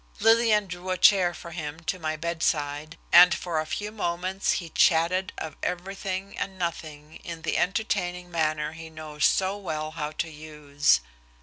[0.19, 4.69] Lillian drew a chair for him to my bedside, and for a few moments he
[4.69, 10.27] chatted of everything and nothing in the entertaining manner he knows so well how to
[10.31, 11.01] use.